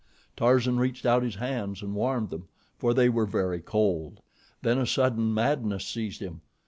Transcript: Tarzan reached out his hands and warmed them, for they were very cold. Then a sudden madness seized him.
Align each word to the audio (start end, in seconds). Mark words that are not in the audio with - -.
Tarzan 0.35 0.79
reached 0.79 1.05
out 1.05 1.21
his 1.21 1.35
hands 1.35 1.83
and 1.83 1.93
warmed 1.93 2.31
them, 2.31 2.47
for 2.79 2.91
they 2.91 3.07
were 3.07 3.27
very 3.27 3.61
cold. 3.61 4.21
Then 4.63 4.79
a 4.79 4.87
sudden 4.87 5.31
madness 5.31 5.85
seized 5.85 6.21
him. 6.23 6.41